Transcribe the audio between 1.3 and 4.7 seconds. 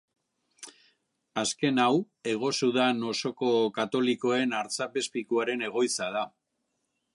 Azken hau Hego Sudan osoko katolikoen